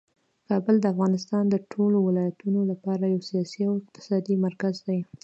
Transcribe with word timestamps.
کابل 0.47 0.75
د 0.79 0.85
افغانستان 0.93 1.43
د 1.49 1.55
ټولو 1.71 1.97
ولایتونو 2.07 2.61
لپاره 2.71 3.03
یو 3.13 3.21
سیاسي 3.29 3.61
او 3.67 3.73
اقتصادي 3.81 4.35
مرکز 4.45 4.75
دی. 4.87 4.99